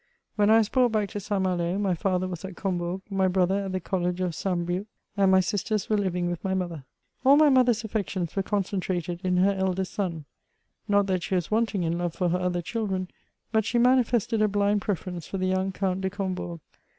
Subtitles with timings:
[0.35, 1.43] When I was brought back to St.
[1.43, 4.65] Malo, my father was at Combourg, my brother at the CoU^ of St.
[4.65, 6.85] Brieuc, and my sisters were living with my mother.
[7.23, 10.25] All mv mother's affections were concentrated in her eldest aaa.
[10.87, 13.09] Not that she was wanting in love for her other children;
[13.51, 16.61] but she manifested a blind preference for the young Count de Combourg.